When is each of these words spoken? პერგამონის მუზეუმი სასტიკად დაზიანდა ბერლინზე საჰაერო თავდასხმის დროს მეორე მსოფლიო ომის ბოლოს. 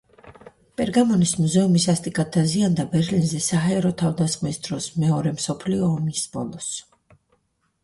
პერგამონის 0.79 1.33
მუზეუმი 1.41 1.81
სასტიკად 1.83 2.31
დაზიანდა 2.37 2.87
ბერლინზე 2.95 3.43
საჰაერო 3.49 3.93
თავდასხმის 4.05 4.59
დროს 4.71 4.89
მეორე 5.07 5.37
მსოფლიო 5.39 5.93
ომის 6.01 6.27
ბოლოს. 6.35 6.75